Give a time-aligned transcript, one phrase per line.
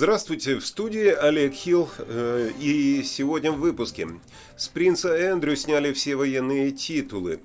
[0.00, 4.08] Здравствуйте, в студии Олег Хилл, э, и сегодня в выпуске.
[4.56, 7.40] С принца Эндрю сняли все военные титулы.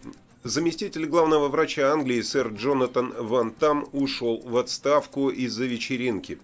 [0.46, 6.40] Заместитель главного врача Англии сэр Джонатан Ван Там ушел в отставку из-за вечеринки.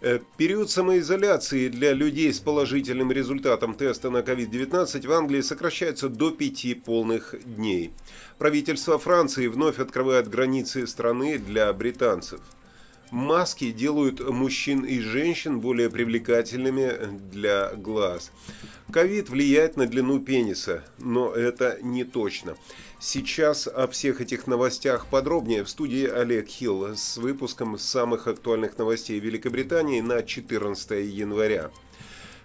[0.00, 6.32] Э, период самоизоляции для людей с положительным результатом теста на COVID-19 в Англии сокращается до
[6.32, 7.92] пяти полных дней.
[8.38, 12.40] Правительство Франции вновь открывает границы страны для британцев.
[13.12, 18.32] Маски делают мужчин и женщин более привлекательными для глаз.
[18.90, 22.56] Ковид влияет на длину пениса, но это не точно.
[22.98, 29.20] Сейчас о всех этих новостях подробнее в студии Олег Хилл с выпуском самых актуальных новостей
[29.20, 31.70] Великобритании на 14 января.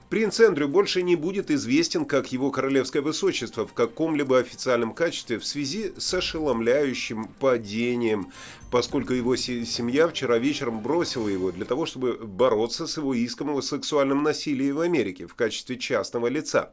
[0.09, 5.45] Принц Эндрю больше не будет известен как его королевское высочество в каком-либо официальном качестве в
[5.45, 8.31] связи с ошеломляющим падением,
[8.71, 13.61] поскольку его семья вчера вечером бросила его для того, чтобы бороться с его иском о
[13.61, 16.71] сексуальном насилии в Америке в качестве частного лица.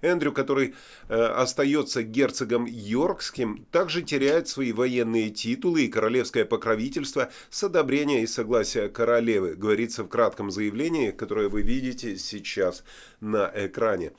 [0.00, 0.74] Эндрю, который
[1.08, 8.26] э, остается герцогом Йоркским, также теряет свои военные титулы и королевское покровительство с одобрения и
[8.26, 12.84] согласия королевы, говорится в кратком заявлении, которое вы видите сейчас
[13.20, 14.12] на экране.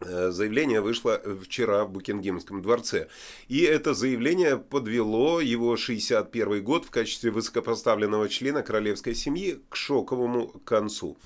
[0.00, 3.08] Э, заявление вышло вчера в Букингемском дворце.
[3.48, 10.48] И это заявление подвело его 61 год в качестве высокопоставленного члена королевской семьи к шоковому
[10.64, 11.18] концу.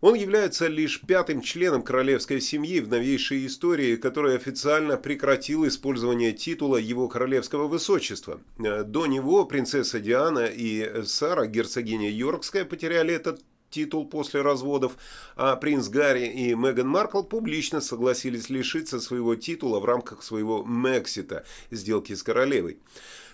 [0.00, 6.78] Он является лишь пятым членом королевской семьи в новейшей истории, который официально прекратил использование титула
[6.78, 8.40] его королевского высочества.
[8.58, 14.96] До него принцесса Диана и Сара, герцогиня Йоркская, потеряли этот титул после разводов,
[15.36, 21.44] а принц Гарри и Меган Маркл публично согласились лишиться своего титула в рамках своего Мексита,
[21.70, 22.78] сделки с королевой.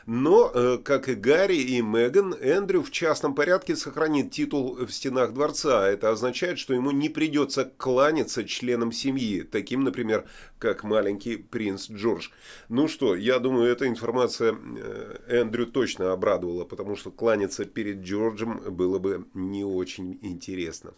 [0.06, 5.32] Но, э, как и Гарри и Меган, Эндрю в частном порядке сохранит титул в стенах
[5.34, 5.88] дворца.
[5.88, 10.24] Это означает, что ему не придется кланяться членам семьи, таким, например,
[10.60, 12.28] как маленький принц Джордж.
[12.68, 18.62] Ну что, я думаю, эта информация э, Эндрю точно обрадовала, потому что кланяться перед Джорджем
[18.70, 20.94] было бы не очень интересно.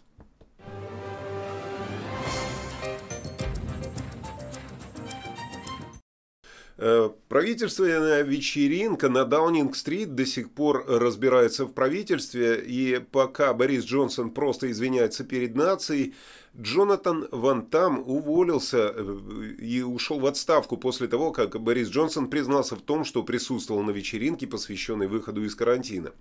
[7.27, 14.71] Правительственная вечеринка на Даунинг-стрит до сих пор разбирается в правительстве, и пока Борис Джонсон просто
[14.71, 16.15] извиняется перед нацией,
[16.61, 22.75] Джонатан Ван Там уволился э, и ушел в отставку после того, как Борис Джонсон признался
[22.75, 26.11] в том, что присутствовал на вечеринке, посвященной выходу из карантина.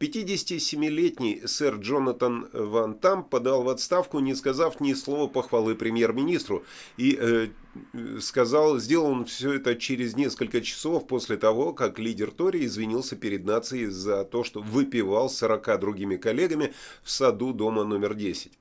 [0.00, 6.64] 57-летний сэр Джонатан Ван Там подал в отставку, не сказав ни слова похвалы премьер-министру,
[6.96, 7.48] и э,
[8.20, 13.44] сказал, сделал он все это через несколько часов после того, как лидер Тори извинился перед
[13.44, 16.72] нацией за то, что выпивал с 40 другими коллегами
[17.02, 18.52] в саду дома номер 10.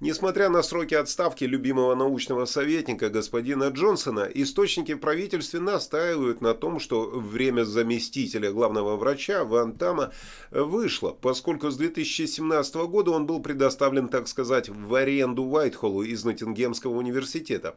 [0.00, 6.78] Несмотря на сроки отставки любимого научного советника господина Джонсона, источники в правительстве настаивают на том,
[6.78, 10.12] что время заместителя главного врача Ван Тама
[10.52, 16.96] вышло, поскольку с 2017 года он был предоставлен, так сказать, в аренду Уайтхоллу из Ноттингемского
[16.96, 17.74] университета.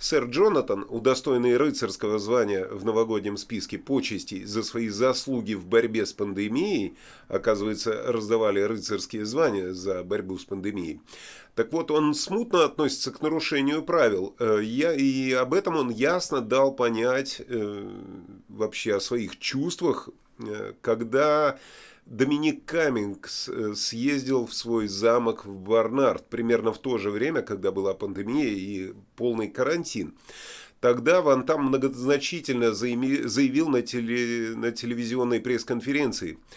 [0.00, 6.12] Сэр Джонатан, удостоенный рыцарского звания в новогоднем списке почестей за свои заслуги в борьбе с
[6.12, 6.96] пандемией,
[7.28, 11.00] оказывается, раздавали рыцарские звания за борьбу с пандемией,
[11.54, 14.34] так вот, он смутно относится к нарушению правил.
[14.38, 17.90] Э, я, и об этом он ясно дал понять э,
[18.48, 20.08] вообще о своих чувствах,
[20.38, 21.58] э, когда
[22.06, 27.92] Доминик Каммингс съездил в свой замок в Барнард примерно в то же время, когда была
[27.92, 30.14] пандемия и полный карантин.
[30.80, 36.38] Тогда Ван Там многозначительно заявил на, теле, на телевизионной пресс-конференции–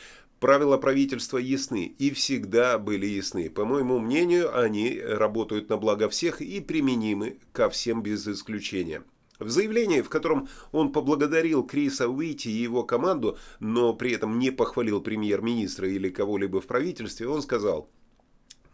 [0.45, 3.50] Правила правительства ясны и всегда были ясны.
[3.50, 9.01] По моему мнению, они работают на благо всех и применимы ко всем без исключения.
[9.39, 14.51] В заявлении, в котором он поблагодарил Криса Уити и его команду, но при этом не
[14.51, 17.89] похвалил премьер-министра или кого-либо в правительстве, он сказал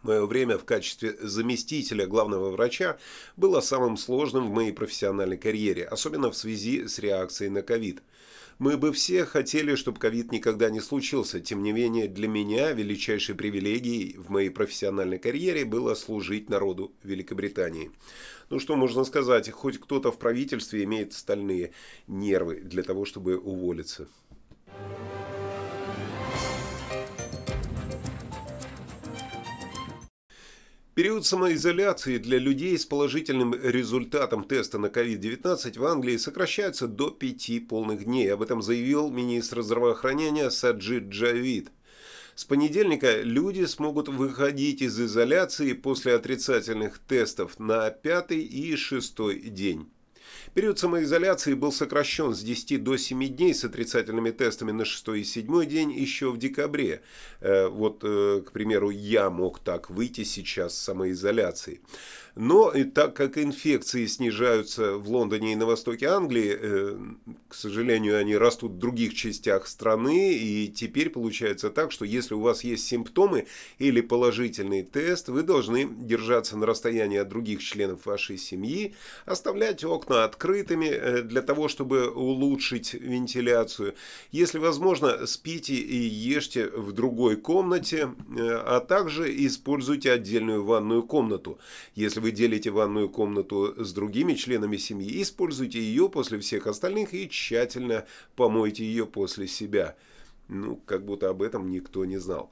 [0.02, 2.98] Мое время в качестве заместителя главного врача
[3.36, 8.02] было самым сложным в моей профессиональной карьере, особенно в связи с реакцией на ковид.
[8.58, 11.40] Мы бы все хотели, чтобы ковид никогда не случился.
[11.40, 17.90] Тем не менее, для меня величайшей привилегией в моей профессиональной карьере было служить народу Великобритании.
[18.50, 21.72] Ну что можно сказать, хоть кто-то в правительстве имеет стальные
[22.06, 24.08] нервы для того, чтобы уволиться.
[30.94, 37.60] Период самоизоляции для людей с положительным результатом теста на COVID-19 в Англии сокращается до пяти
[37.60, 38.30] полных дней.
[38.30, 41.70] Об этом заявил министр здравоохранения Саджид Джавид.
[42.34, 49.90] С понедельника люди смогут выходить из изоляции после отрицательных тестов на пятый и шестой день.
[50.54, 55.24] Период самоизоляции был сокращен с 10 до 7 дней с отрицательными тестами на 6 и
[55.24, 57.02] 7 день еще в декабре.
[57.40, 61.80] Э, вот, э, к примеру, я мог так выйти сейчас с самоизоляции.
[62.34, 66.98] Но и так как инфекции снижаются в Лондоне и на востоке Англии, э,
[67.48, 72.40] к сожалению, они растут в других частях страны, и теперь получается так, что если у
[72.40, 73.46] вас есть симптомы
[73.78, 78.94] или положительный тест, вы должны держаться на расстоянии от других членов вашей семьи,
[79.26, 83.94] оставлять окна открытыми э, для того, чтобы улучшить вентиляцию.
[84.32, 91.58] Если возможно, спите и ешьте в другой комнате, э, а также используйте отдельную ванную комнату.
[91.94, 97.28] Если вы делите ванную комнату с другими членами семьи, используйте ее после всех остальных и
[97.28, 99.96] тщательно помойте ее после себя.
[100.48, 102.50] Ну, как будто об этом никто не знал.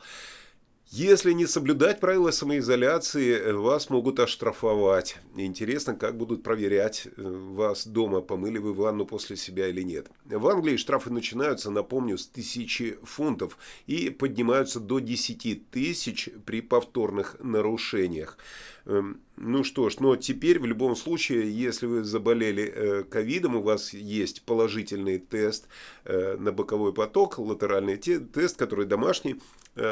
[0.93, 5.19] Если не соблюдать правила самоизоляции, вас могут оштрафовать.
[5.37, 10.11] Интересно, как будут проверять э, вас дома, помыли вы ванну после себя или нет.
[10.25, 13.57] В Англии штрафы начинаются, напомню, с тысячи фунтов
[13.87, 18.37] и поднимаются до 10 тысяч при повторных нарушениях.
[18.87, 23.63] Эм, ну что ж, но теперь в любом случае, если вы заболели э, ковидом, у
[23.63, 25.69] вас есть положительный тест
[26.05, 29.39] э, на боковой поток, латеральный тест, который домашний, э,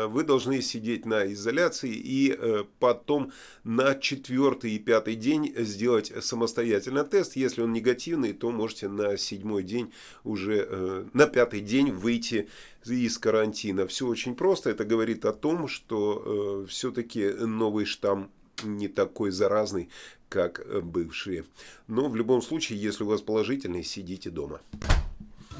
[0.08, 2.38] вы должны сидеть на изоляции и
[2.78, 3.32] потом
[3.64, 7.36] на четвертый и пятый день сделать самостоятельно тест.
[7.36, 9.92] Если он негативный, то можете на седьмой день
[10.24, 12.48] уже, на пятый день выйти
[12.84, 13.86] из карантина.
[13.86, 14.70] Все очень просто.
[14.70, 18.30] Это говорит о том, что все-таки новый штамм
[18.64, 19.88] не такой заразный,
[20.28, 21.44] как э, бывшие.
[21.86, 24.60] Но в любом случае, если у вас положительный, сидите дома.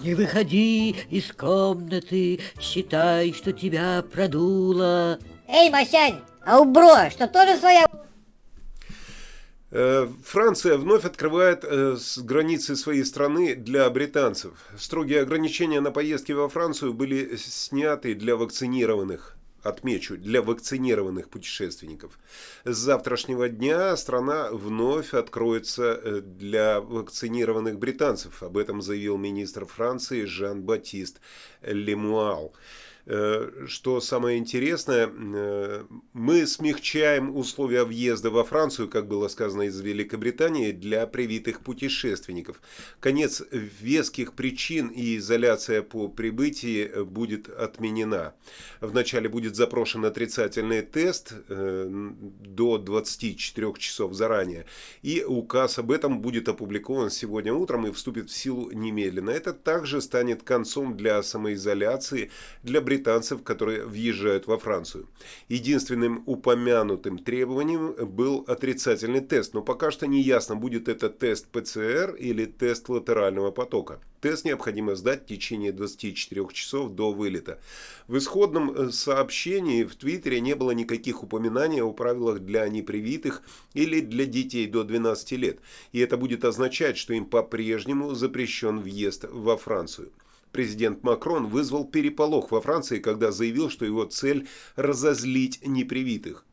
[0.02, 5.18] Не выходи из комнаты, считай, что тебя продуло.
[5.48, 7.86] Эй, Масянь, а у Бро, что тоже своя...
[9.70, 14.52] Э, Франция вновь открывает э, границы своей страны для британцев.
[14.78, 19.37] Строгие ограничения на поездки во Францию были сняты для вакцинированных
[19.68, 22.18] отмечу, для вакцинированных путешественников.
[22.64, 28.42] С завтрашнего дня страна вновь откроется э, для вакцинированных британцев.
[28.42, 31.20] Об этом заявил министр Франции Жан-Батист
[31.62, 32.54] Лемуал.
[33.10, 39.80] Э, что самое интересное, э, мы смягчаем условия въезда во Францию, как было сказано из
[39.80, 42.60] Великобритании, для привитых путешественников.
[43.00, 48.34] Конец веских причин и изоляция по прибытии будет отменена.
[48.82, 54.66] Вначале будет запрошен отрицательный тест э, до 24 часов заранее,
[55.00, 59.30] и указ об этом будет опубликован сегодня утром и вступит в силу немедленно.
[59.30, 62.30] Это также станет концом для самоизоляции
[62.62, 65.06] для британцев британцев, которые въезжают во Францию.
[65.48, 72.16] Единственным упомянутым требованием был отрицательный тест, но пока что не ясно, будет это тест ПЦР
[72.18, 74.00] или тест латерального потока.
[74.20, 77.60] Тест необходимо сдать в течение 24 часов до вылета.
[78.08, 83.42] В исходном э, сообщении в Твиттере не было никаких упоминаний о правилах для непривитых
[83.74, 85.58] или для детей до 12 лет,
[85.92, 90.10] и это будет означать, что им по-прежнему запрещен въезд во Францию.
[90.52, 96.44] Президент Макрон вызвал переполох во Франции, когда заявил, что его цель– разозлить непривитых.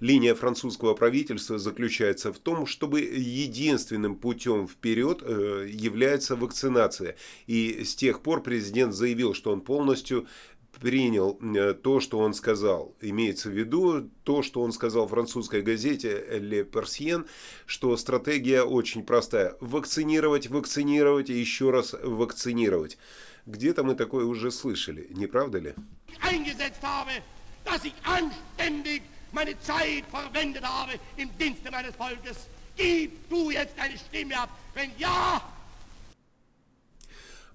[0.00, 7.16] Линия французского правительства заключается в том, чтобы единственным путем вперед э, является вакцинация.
[7.46, 10.26] И с тех пор президент заявил, что он полностью
[10.80, 12.94] принял э, то, что он сказал.
[13.00, 17.26] Имеется в виду то, что он сказал французской газете «Le Persien»,
[17.66, 19.56] что стратегия очень простая.
[19.60, 22.98] Вакцинировать, вакцинировать и еще раз вакцинировать.
[23.46, 25.74] Где-то мы такое уже слышали, не правда ли?
[32.80, 34.48] Gib du jetzt deine Stimme ab.
[34.74, 35.42] Wenn ja,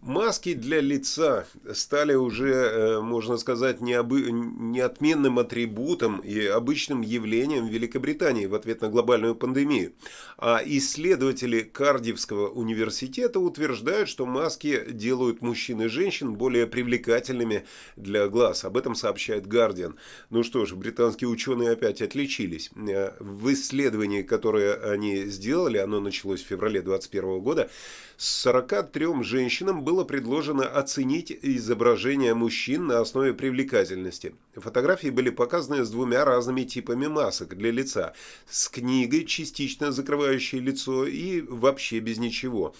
[0.06, 4.32] Маски для лица стали уже, э, можно сказать, необы...
[4.32, 9.94] неотменным атрибутом и обычным явлением в Великобритании в ответ на глобальную пандемию.
[10.38, 18.64] А исследователи Кардивского университета утверждают, что маски делают мужчин и женщин более привлекательными для глаз.
[18.64, 19.96] Об этом сообщает Guardian.
[20.30, 22.70] Ну что ж, британские ученые опять отличились.
[22.76, 27.72] Э, в исследовании, которое они сделали, оно началось в феврале 2021 года,
[28.18, 34.36] 43 женщинам было предложено оценить изображение мужчин на основе привлекательности.
[34.56, 38.14] Фотографии были показаны с двумя разными типами масок для лица,
[38.50, 42.76] с книгой, частично закрывающей лицо, и вообще без ничего.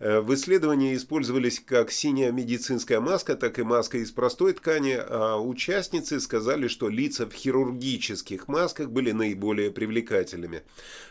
[0.00, 5.36] Э, в исследовании использовались как синяя медицинская маска, так и маска из простой ткани, а
[5.36, 10.62] участницы сказали, что лица в хирургических масках были наиболее привлекательными.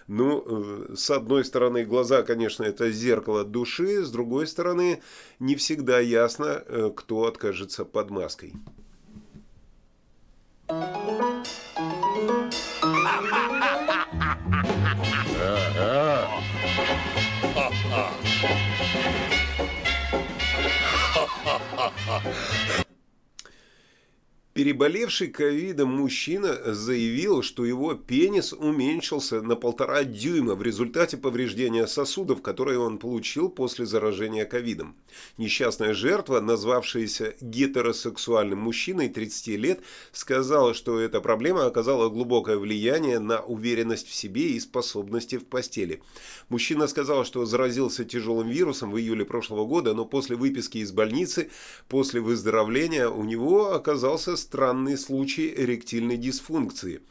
[0.08, 0.44] Ну,
[0.92, 5.04] э, с одной стороны, глаза, конечно, это зеркало души, с другой стороны,
[5.38, 8.54] не всегда ясно, э, кто откажется под маской.
[22.10, 22.89] いいよ。
[24.60, 32.78] Переболевший ковидом мужчина заявил, что его пенис уменьшился на полтора дюйма в результате повреждения сосудов, которые
[32.78, 34.98] он получил после заражения ковидом.
[35.38, 39.80] Несчастная жертва, назвавшаяся гетеросексуальным мужчиной 30 лет,
[40.12, 46.02] сказала, что эта проблема оказала глубокое влияние на уверенность в себе и способности в постели.
[46.50, 51.50] Мужчина сказал, что заразился тяжелым вирусом в июле прошлого года, но после выписки из больницы,
[51.88, 57.02] после выздоровления у него оказался странный случай эректильной дисфункции.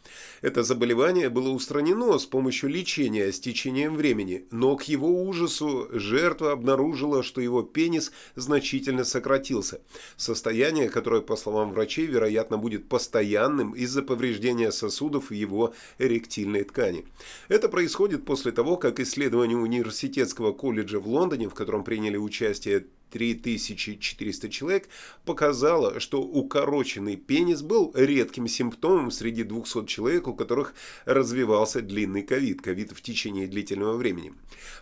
[0.43, 6.51] Это заболевание было устранено с помощью лечения с течением времени, но к его ужасу жертва
[6.51, 9.81] обнаружила, что его пенис значительно сократился.
[10.17, 17.05] Состояние, которое, по словам врачей, вероятно, будет постоянным из-за повреждения сосудов в его эректильной ткани.
[17.47, 24.49] Это происходит после того, как исследование университетского колледжа в Лондоне, в котором приняли участие 3400
[24.49, 24.89] человек
[25.25, 30.75] показало, что укороченный пенис был редким симптомом среди 200 человек, у которых
[31.05, 34.35] развивался длинный ковид, ковид в течение длительного времени.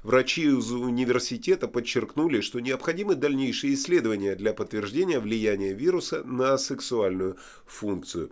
[0.02, 8.30] Врачи из университета подчеркнули, что необходимы дальнейшие исследования для подтверждения влияния вируса на сексуальную функцию.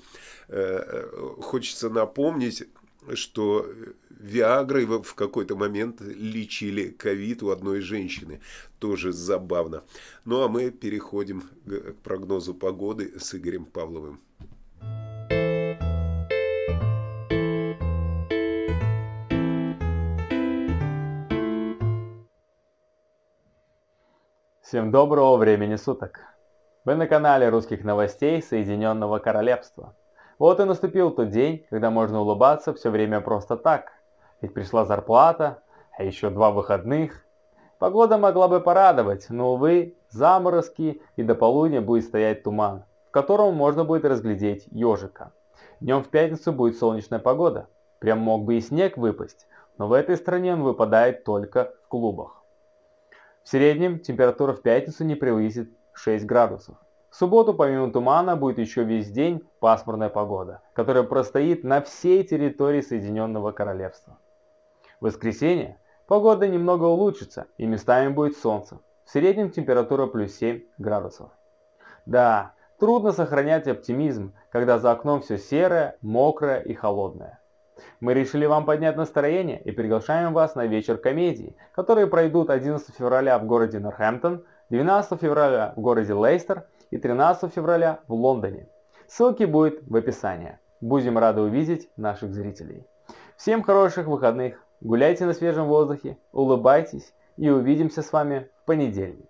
[0.49, 2.65] Э, э, хочется напомнить,
[3.15, 3.67] что
[4.11, 8.41] Виагрой в какой-то момент лечили ковид у одной женщины.
[8.79, 9.85] Тоже забавно.
[10.25, 14.21] Ну а мы переходим к прогнозу погоды с Игорем Павловым.
[24.63, 26.21] Всем доброго времени суток!
[26.85, 29.97] Вы на канале русских новостей Соединенного Королевства.
[30.39, 33.93] Вот и наступил тот день, когда можно улыбаться все время просто так–
[34.45, 35.63] ведь пришла зарплата,
[35.97, 37.25] а еще два выходных.
[37.79, 43.55] Погода могла бы порадовать, но, увы, заморозки и до полудня будет стоять туман, в котором
[43.55, 45.33] можно будет разглядеть ежика.
[45.81, 47.69] Днем в пятницу будет солнечная погода.
[48.01, 49.47] Прям мог бы и снег выпасть,
[49.79, 52.43] но в этой стране он выпадает только в клубах.
[53.43, 56.77] В среднем температура в пятницу не превысит 6 градусов.
[57.15, 62.81] В субботу помимо тумана будет еще весь день пасмурная погода, которая простоит на всей территории
[62.81, 64.19] Соединенного Королевства.
[64.99, 65.79] В воскресенье
[66.09, 68.81] погода немного улучшится и местами будет солнце.
[69.05, 71.31] В среднем температура плюс 7 градусов.
[72.05, 77.39] Да, трудно сохранять оптимизм, когда за окном все серое, мокрое и холодное.
[78.01, 83.39] Мы решили вам поднять настроение и приглашаем вас на вечер комедии, которые пройдут 11 февраля
[83.39, 88.69] в городе Норхэмптон, 12 февраля в городе Лейстер и 13 февраля в Лондоне.
[89.09, 90.61] Ссылки будут в описании.
[90.81, 92.87] Будем рады увидеть наших зрителей.
[93.37, 94.63] Всем хороших выходных!
[94.81, 99.29] Гуляйте на свежем воздухе, улыбайтесь и увидимся с вами в понедельник.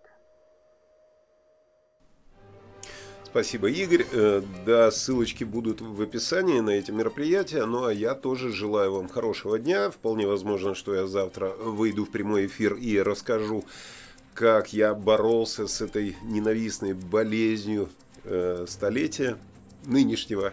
[3.24, 4.04] Спасибо, Игорь.
[4.12, 7.64] Э, да, ссылочки будут в описании на эти мероприятия.
[7.64, 9.90] Ну а я тоже желаю вам хорошего дня.
[9.90, 13.64] Вполне возможно, что я завтра выйду в прямой эфир и расскажу,
[14.34, 17.88] как я боролся с этой ненавистной болезнью
[18.24, 19.38] э, столетия
[19.86, 20.52] нынешнего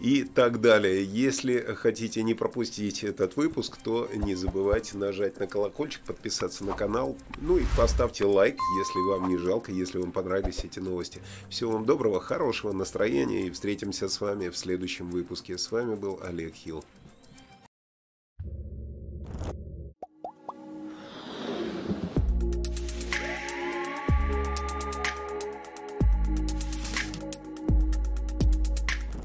[0.00, 1.04] и так далее.
[1.04, 7.16] Если хотите не пропустить этот выпуск, то не забывайте нажать на колокольчик, подписаться на канал,
[7.40, 11.20] ну и поставьте лайк, если вам не жалко, если вам понравились эти новости.
[11.50, 15.58] Всего вам доброго, хорошего настроения и встретимся с вами в следующем выпуске.
[15.58, 16.82] С вами был Олег Хилл.